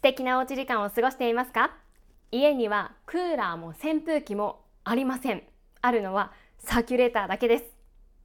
[0.00, 1.76] 素敵なおうち時間を過ごしていますか？
[2.32, 5.42] 家にはクーラーも扇風機もありません。
[5.82, 7.64] あるのはサーキュレーターだけです。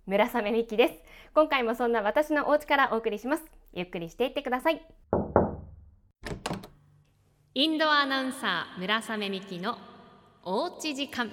[0.06, 0.94] 村雨美希です。
[1.34, 3.44] 今回もそんな私のお家からお送りします。
[3.74, 4.82] ゆっくりしていってください。
[7.56, 9.78] インドアナウンサー村雨美希の
[10.44, 11.30] おうち時間。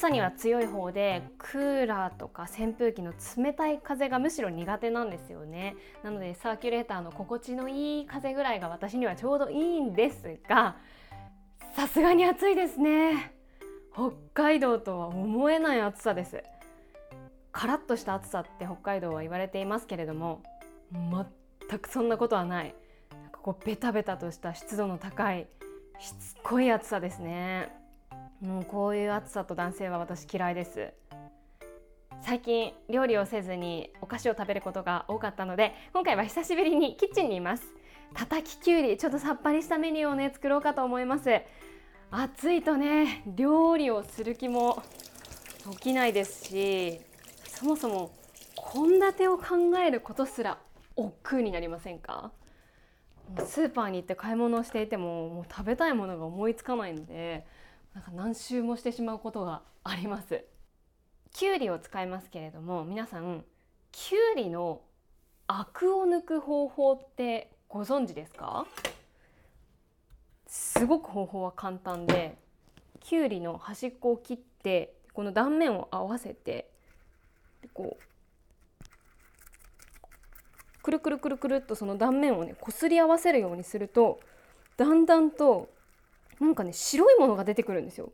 [0.00, 5.76] さには強い方でクーラーとか扇風機の冷たい風がむしろ苦手なんですよね。
[6.02, 10.76] なのでサーキュレーターの心地のいい風ぐらいが私にはちょうどいいんですが
[11.76, 13.34] さすがに暑いですね。
[13.92, 16.42] 北海道とは思えない暑さです。
[17.52, 20.42] カラッとした暑さって北海道は言われていますけれども
[20.92, 22.74] 全くそんなことはない。
[23.22, 25.46] なんかこうベタベタとした湿度の高い
[25.98, 27.79] しつこい暑さですね
[28.40, 30.94] もうこういう暑さと男性は私嫌いです。
[32.22, 37.64] 最近料理をせずにお菓子を食べることが多かったので今回は久しぶりにキッチンにいます。
[38.14, 41.42] 叩ききゅうりちょっとさっぱりしたメニューをね作ろうかと思います。
[42.10, 44.82] 暑いとね料理をする気も
[45.72, 46.98] 起きないですし
[47.46, 48.10] そもそも
[48.72, 49.44] 献立を考
[49.86, 50.56] えることすら
[50.96, 52.32] 億劫になりませんか？
[53.44, 57.44] スーパーに行って買い物をしていてももう食べたいものが思いつかないので
[57.94, 60.44] なんか何周もしてしまうことがあります。
[61.32, 63.44] きゅうりを使いますけれども皆さん
[63.92, 64.80] きゅうりの
[65.46, 68.66] アクを抜く方法ってご存知ですか？
[70.46, 72.36] すごく方法は簡単で
[73.00, 76.70] きゅうりの端っこを切ってこの断面を合わせて
[77.72, 78.02] こう
[80.82, 84.20] くるくるくるくるっとその断面をねこすり合わせるようにすると
[84.76, 85.68] だんだんと
[86.40, 88.10] なんかね白いものが出てくるんですよ。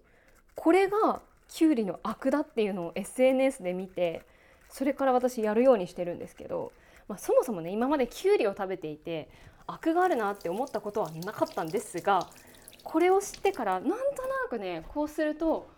[0.55, 4.23] これがきゅうりのアクだっていうのを SNS で見て
[4.69, 6.73] それから私やるようにしてるんですけど、
[7.09, 9.29] まあ、そもそもね今まできゅうりを食べていて
[9.67, 12.29] アクがあるなって思ったことはなかったんですが
[12.83, 13.99] これを知ってからなんとな
[14.49, 15.69] くねこうすると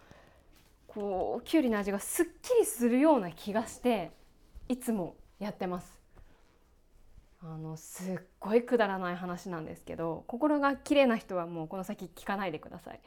[0.86, 4.10] こうきゅうりの味がすっきりするような気がして
[4.68, 5.97] いつもやってます。
[7.40, 13.00] あのすっごいくだらない話なんですけど心が綺麗な人はもうこの先聞かないでください。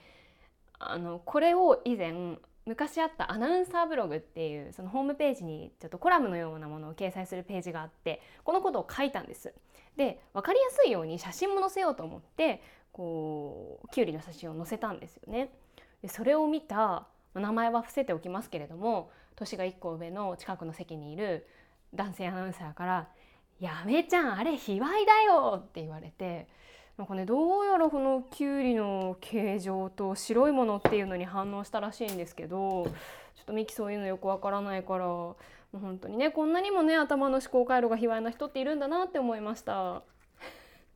[0.79, 9.53] あのこれを以前昔あったアナウンサーブログっていうそのホームページにちょっとコラムのようなものを掲載するページがあってこのことを書いたんです。
[9.97, 12.61] で分かりやすいように写真も載せようと思って
[12.93, 15.49] こうきゅうりの写真を載せたんですよね。
[16.01, 21.47] でそれを見た名前は伏せておきますけれども年が1個上の近くの席にいる
[21.93, 23.07] 男性アナウンサーから
[23.61, 26.47] やめちゃんあれ卑猥だよって言われて
[26.97, 32.89] なんかねどうやらこのきゅうりの形状と白いものっていうのに反応したらしいんですけどちょ
[33.43, 35.35] っとミキそういうのよくわからないからも
[35.75, 40.01] う本当にねこんなにもね頭の思考回路が卑猥な人っているんだなって思いました。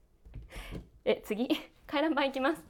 [1.05, 1.47] え次。
[1.85, 2.63] 回覧板いきます。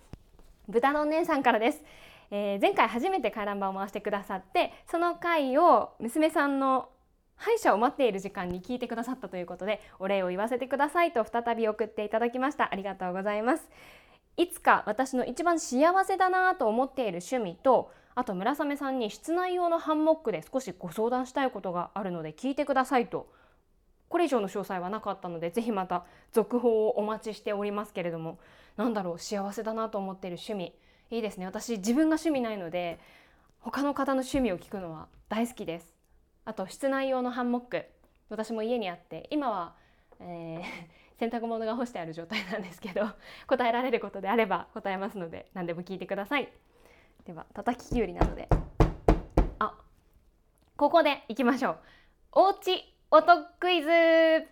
[0.67, 1.83] 豚のお姉さんからです。
[2.31, 6.89] えー、前回初めて回覧板を回してくださってその回を娘さんの
[7.35, 12.71] 歯医者を待っている時間に聞いてくださったということでお礼を言わせてくださいと再び送っていただきました。
[12.71, 13.69] ありがとうございます
[14.37, 23.29] いつか私の一番幸せだなと思っている趣味とあと村雨さんに室内用のハンモックで少しご相談したいことがあるので聞いてくださいと。
[24.07, 28.39] これ以上の詳細はなかったのでぜひまた続報をお待ちしておりますけれども。
[28.77, 30.73] 何だろう幸せだなと思っている趣味。
[31.09, 31.45] いいですね。
[31.45, 32.99] 私自分が趣味ないので
[33.59, 35.94] 他の方の趣味を聞くのは大好きです。
[36.45, 37.85] あと室内用のハンモック。
[38.29, 39.75] 私も家にあって今は、
[40.19, 40.63] えー、
[41.19, 43.07] 洗濯物が干してある状態なんですけど
[43.47, 46.51] 答えられることであれば答えますので何でも聞いてください。
[47.25, 48.47] では叩ききゅうりなので。
[49.59, 49.75] あ
[50.77, 51.79] ここでいきましょう。
[52.33, 54.47] おうち音クイズ。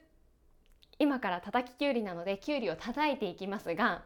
[1.00, 4.04] 今から叩ききゅうりなのできゅうりを叩いていきますが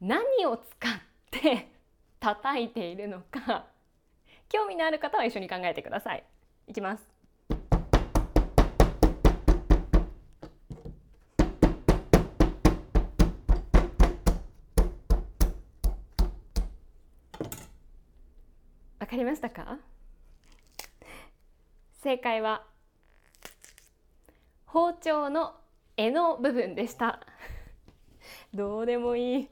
[0.00, 0.92] 何を使っ
[1.30, 1.70] て
[2.20, 3.66] 叩いているのか
[4.48, 6.24] 興味のある方は一緒に考えてください。
[6.66, 7.06] いきます。
[18.98, 19.78] わかりましたか？
[22.02, 22.64] 正解は
[24.66, 25.54] 包丁の
[25.96, 27.20] 柄の部分でした。
[28.52, 29.48] どうでもいい。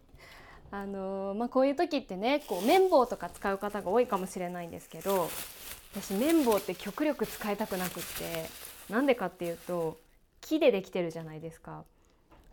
[0.71, 5.29] あのまあこういう時ってねこう綿棒とか使う方が多いかもしれないんですけど
[5.95, 8.49] 私綿棒って極力使いたくなくって
[8.93, 9.99] なんでかっていうと
[10.41, 11.85] 木でできてるじゃないですか。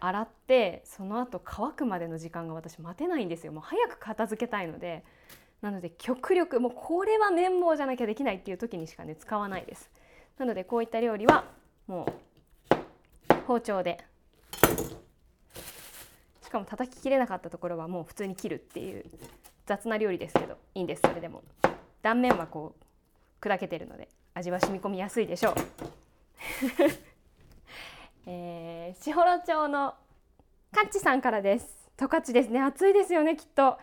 [0.01, 3.51] 洗ってその後乾くまでの時間が私待てないんですよ。
[3.51, 5.03] もう早く片付けたいので。
[5.61, 9.89] なので極力もうこれは綿棒じゃなきゃできないっていう時にしかね使わないです。
[10.37, 11.43] なのでこういった料理は
[11.85, 12.05] も
[12.71, 13.97] う包丁で。
[16.41, 19.05] しかも叩ききれなかったところはもう普通に切るっていう
[19.65, 21.43] 雑な料理ですけどいいんですそれでも。
[22.01, 22.83] 断面はこう
[23.41, 25.55] 砕けてるので味は染み込みやすいでしょう。
[28.27, 29.95] えー、士幌町の
[30.71, 31.89] カッチさんからです。
[31.97, 32.61] 十勝ですね。
[32.61, 33.77] 暑いですよねきっと。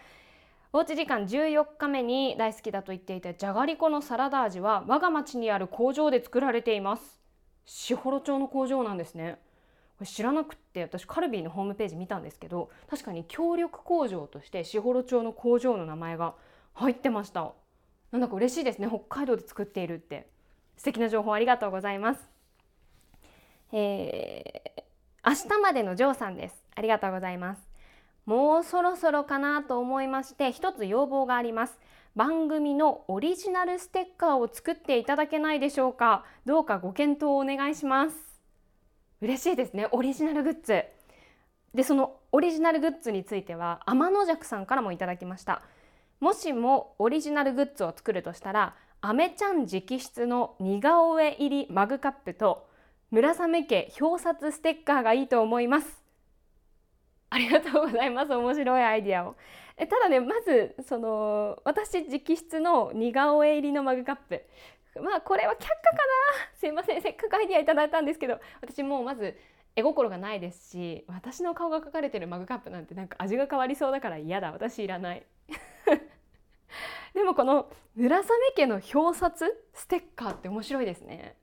[0.72, 7.20] おうち時間14日目に大好きだと言っていたじゃがりこのサラダ味は我が町にある工場で作られています。
[7.64, 9.38] 士幌町の工場なんですね。
[9.98, 16.34] これ知らなくって私カルビーのホームページ見たんですけど確かに協力工場として士幌町の工場の名前が
[16.74, 17.52] 入ってました。
[18.16, 18.88] なんだか嬉しいですね。
[18.88, 20.26] 北海道で作っているって。
[20.78, 22.30] 素敵な情報ありがとうございます。
[23.72, 26.64] えー、明日までのジョーさんです。
[26.74, 27.68] ありがとうございます。
[28.24, 31.78] もうそろそろかなと思いまして一つ要望があります。
[32.14, 36.24] 番組のオリジナルステッカーを作っていただけないでしょうか。
[36.46, 38.16] どうかご検討をお願いします。
[39.20, 39.88] 嬉しいですね。
[39.92, 40.84] オリジナルグッズ。
[41.74, 45.60] でそのオリジナルグッズについては天の弱さんからもいただきました。
[46.20, 52.66] もしもオリジナルグッズを作るとしたらアメちゃん直筆の似顔絵入りマグカップと
[53.10, 56.02] 村雨家表札ステッカーがいいと思います。
[57.28, 58.34] ありがとうございます。
[58.34, 59.36] 面白いアイディアを。
[59.76, 64.42] えただねまずその私直筆の似顔絵入りのマグカップ。
[65.02, 66.58] まあこれは却下かな。
[66.58, 67.02] すいません。
[67.02, 69.36] せっかくアイディアいただいたんですけど私もうまず
[69.76, 74.50] 絵心がないですし私の顔が描かれてるマグカップなんてなんか味が変わりそうだから嫌だ。
[74.50, 75.22] 私いらない。
[77.14, 78.26] でもこの村雨
[78.56, 81.36] 家の表札ステッカーって面白いですね。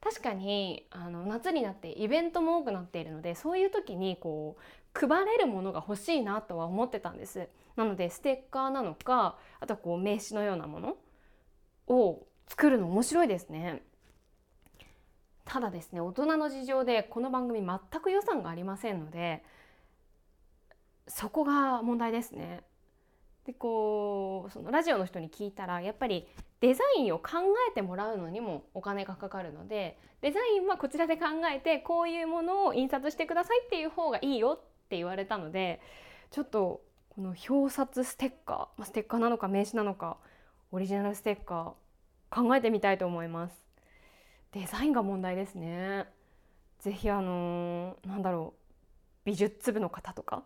[0.00, 7.48] 確かにあの夏になってイベントも多くなっているのでそういう時にこう配れるものが欲しいなとは思ってたんです。
[7.76, 10.96] なのでステッカーなのかあとこう名刺のようなもの
[11.86, 13.82] を作るの面白いですね。
[15.50, 19.42] ただですね大人の事情でこの番組全く予算がありませんので
[21.08, 22.62] そこが問題ですね。
[23.44, 26.28] でこうそのラジオの人に聞いたらやっぱり
[26.60, 27.38] デザインを考
[27.68, 35.80] えてもらうのにもお金がかかるのでデザインはこちらで考えてこういうものを印刷してくださいっていう方がいいよって言われたので
[36.30, 40.18] ちょっとこの表札ステッカーステッカーなのか名刺なのか
[40.70, 43.69] オリジナルステッカー考えてみたいと思います。
[44.52, 46.06] デザインが問題ですね。
[46.80, 48.60] ぜひあのー、なんだろう
[49.24, 50.42] 美術部の方とか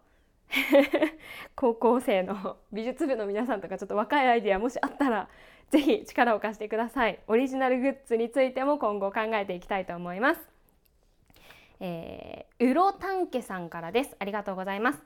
[1.54, 5.28] 高校生の美術部の皆さんとかちょっと若いアイディアもしあったら
[5.70, 7.20] ぜひ力を貸してください。
[7.26, 10.40] オリジナルグッズについても今後考えていきたいと思います。
[11.80, 14.16] えー、うろたんけさんからです。
[14.18, 15.02] ありがとうございます。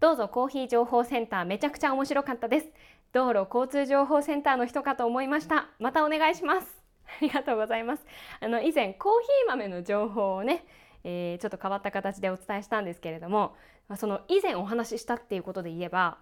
[0.00, 2.68] どうぞコーヒー情報センターめちゃくちゃ面白かったです。
[3.12, 5.68] 道路交通情報センターの人かと思いました。
[5.78, 6.79] またお願いします。
[7.18, 8.04] ありがとうございます。
[8.40, 10.64] あの以前コーヒー豆の情報をね、
[11.04, 13.56] えー、ちょっと変わった形でお伝えしたんですけれども
[13.96, 16.18] その以前お話ししたっていうことで言えば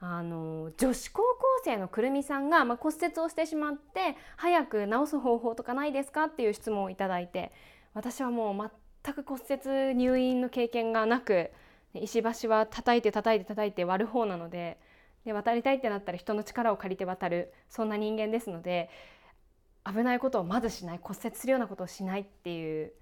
[0.00, 7.50] あの女子高校生のくるみさんが、まあ、骨折をしてしまって早く治す方法とかないですかっていう質問をいただいて
[7.94, 8.70] 私はもう
[9.02, 11.50] 全く骨折入院の経験がなく
[11.94, 14.78] 石橋は叩いて叩いて叩いて割る方なので
[15.24, 18.88] で渡りたいってなったら人の力を借りて渡るそんな人間ですので
[19.92, 22.92] 危ないことをまずしない骨折するようなことをしないっていう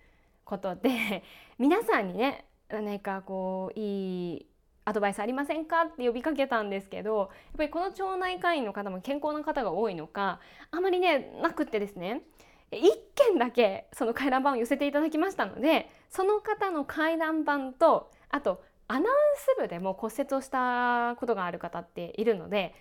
[0.44, 1.24] ことで
[1.58, 4.46] 皆さんにね何かこういい
[4.84, 10.40] アドバイスありませんかって呼びかけたんですけどやっぱりこの町内会員の方も健康な方が多いのか
[10.70, 12.22] あまりねなくってですね
[12.70, 12.80] 1
[13.14, 22.74] 件だけその回覧板を寄せていただきましたのでその方の回覧板とあとアナウンス部でも骨折をしたことがある方っているので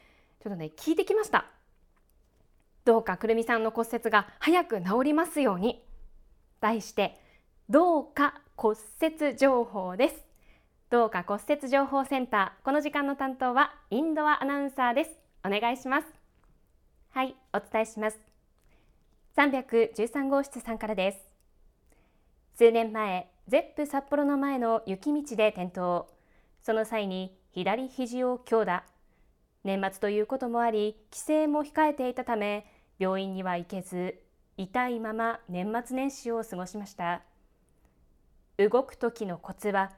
[0.43, 1.54] ちょっとね聞いてきました。
[2.86, 5.84] どうかくるみさんの骨折が早く治りますように。
[6.62, 7.20] 題して
[7.68, 10.24] どうか骨折情報です。
[10.92, 15.12] どうか骨折情報センターこの時間の担当はインドアアナウンサーです。
[15.44, 16.08] お願いします。
[17.10, 18.20] はいお伝えします。
[19.36, 21.20] 313号室さんからです。
[22.54, 26.06] 数年前ゼップ札幌の前の雪道で転倒。
[26.62, 28.84] その際に左肘を強打。
[29.63, 32.68] 年末ということもあり帰省も控えていたため
[32.99, 34.21] 病院には行けず
[34.57, 37.21] 痛いまま年末年始を過ごしました。
[38.57, 39.91] 動く時のコツは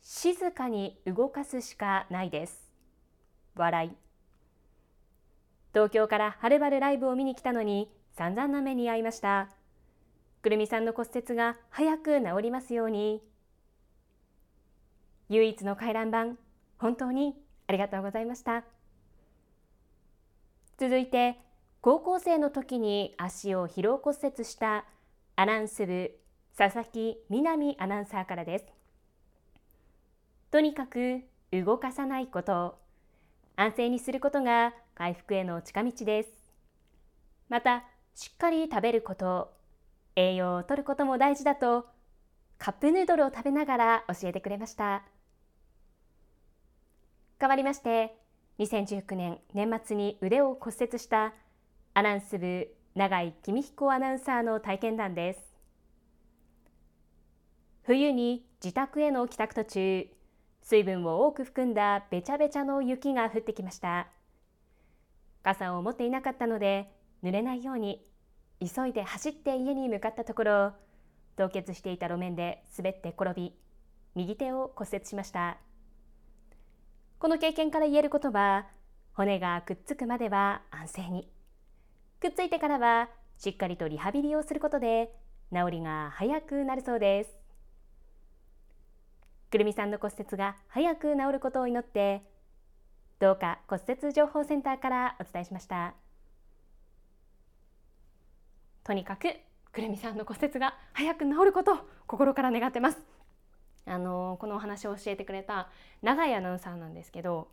[0.00, 2.70] 静かに動かすしかないです。
[3.54, 3.90] 笑い。
[5.74, 9.50] 東京からはるばるライブを見に来たのに散々な目に遭いました。
[10.40, 13.22] くるみさんの骨折が早く治りますように。
[15.28, 16.38] 唯一の回覧板
[16.78, 17.34] 本当に
[17.66, 18.64] ありがとうございました。
[20.78, 21.36] 続いて
[21.80, 24.84] 高校生の時に足を疲労骨折した
[25.36, 26.10] アナウンス部
[26.56, 28.64] 佐々木みなみアナウンサーからです。
[30.50, 32.78] とにかく動かさないこと
[33.54, 36.28] 安静にすることが回復への近道です。
[37.48, 37.84] また
[38.16, 39.52] しっかり食べること
[40.16, 41.86] 栄養をとることも大事だと
[42.58, 45.04] カップヌードルを食べながら教えてくれました。
[47.38, 48.16] 変わりまして
[48.58, 51.34] 2019年年末に腕を骨折した
[51.98, 55.40] アナウンス部永井公彦アナウンサーの体験談です。
[57.82, 60.08] 冬に自宅への帰宅途中
[60.62, 64.06] 水分を多く含んだべちゃべちゃの雪が降ってきました。
[65.42, 66.88] 傘を持っていなかったので
[67.24, 68.04] 濡れないように
[68.60, 70.72] 急いで走って家に向かったところ
[71.34, 73.56] 凍結していた路面で滑って転び
[74.14, 75.58] 右手を骨折しました。
[77.18, 78.68] この経験から言えることは
[79.14, 81.37] 骨がくっつくまでは安静に。
[82.20, 85.14] くっついてからはしっかりとリハビリをすることで
[85.52, 87.30] 治りが早くなるそうです。
[89.50, 92.22] くるみさんの骨折が早く治ることを祈って
[93.20, 95.94] どうか骨折情報センターからお伝えしました。
[98.82, 99.28] とにかく
[99.72, 102.98] くるみさんの骨折が早く治ることを心から願ってます。
[103.86, 105.70] あのこのお話を教えてくれた
[106.02, 107.48] 永井アナウンサーなんですけど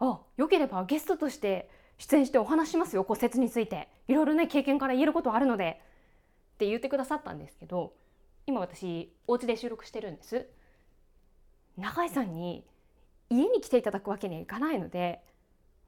[0.00, 3.88] あよければゲストとして出演してお話しますよ骨折について。
[4.08, 5.80] いろいろね経験から言えることあるので。
[6.54, 7.92] って言ってくださったんですけど
[8.46, 10.46] 今私お家で収録してるんです。
[11.76, 12.64] 永井さんに
[13.28, 15.20] 家に来ていただくわけにはいかないので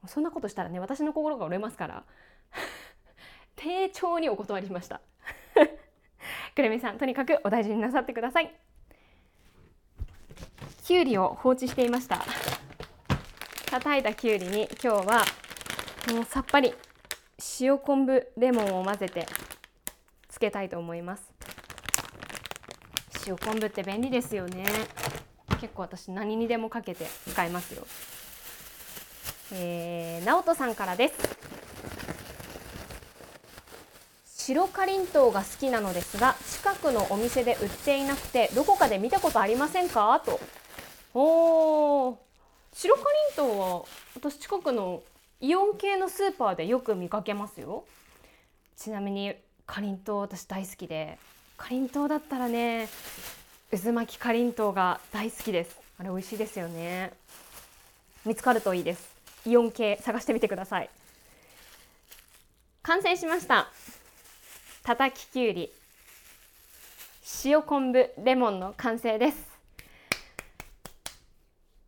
[0.06, 2.04] そんなことしたらね私の心が折れますから。
[3.56, 5.00] 丁重にお断りしました。
[6.54, 8.54] くるみさんとにかくお大事になさってください。
[10.84, 12.24] きゅうりを放置していました。
[13.66, 15.24] 叩いたきゅうりに今日は
[16.12, 16.74] もうさっぱり。
[17.60, 19.24] 塩昆布レモンを混ぜて
[20.28, 21.22] つけたいと思います。
[23.28, 24.64] 塩昆布って便利ですよね。
[25.60, 27.86] 結構私何にでもかけて使いますよ。
[29.52, 31.14] えー、直人さんからです。
[34.46, 40.20] 白かりんとうが好きなのですが近くのお店で売っていなくてどこかで見たことありませんか？
[40.26, 40.40] と。
[41.14, 42.16] おー。
[42.72, 43.82] 白かりんとうは
[44.16, 45.02] 私近くの
[45.40, 47.84] イオン系のスーパーでよく見かけますよ。
[48.76, 49.34] ちなみに
[49.66, 51.18] かりんとう私大好きで。
[51.56, 52.88] かりんとうだったらね
[53.70, 55.76] 渦巻きかりんとうが大好きです。
[55.98, 57.12] あれ美味しいですよね。
[58.24, 59.16] 見つかるといいです。
[59.46, 60.90] イオン系探してみてください。
[62.82, 63.68] 完成しました。
[64.82, 65.72] たたききゅうり。
[67.44, 69.38] 塩昆布レモンの完成です。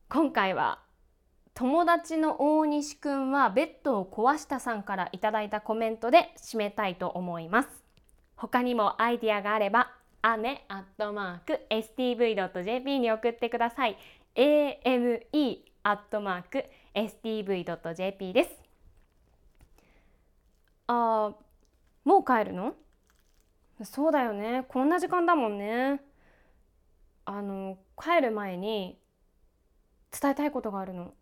[0.09, 0.79] 今回は
[1.55, 7.69] 友達の大西くんはベッドを壊したさんからいただいたコメントで締めたいと思います。
[8.37, 9.93] 他にもアイディアがあれば
[10.23, 13.99] アネアットマーク stv.jp に送ってください。
[14.35, 16.65] ame アットマーク
[16.95, 18.51] stv.jp です。
[20.87, 21.33] あ
[22.05, 22.75] もう帰るの？
[23.83, 24.65] そうだよね。
[24.69, 26.01] こんな時間だもんね。
[27.27, 28.99] あの帰る前に
[30.11, 31.13] 伝えたいことがあるの。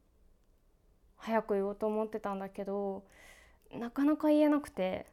[1.19, 3.05] 早く言おうと思ってたんだけど
[3.73, 5.07] なかなか言えなくて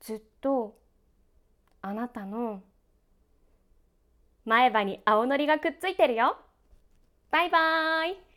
[0.00, 0.78] ずっと
[1.82, 2.62] あなたの
[4.44, 6.36] 前歯に青のりがくっついてるよ。
[7.30, 8.29] バイバーイ。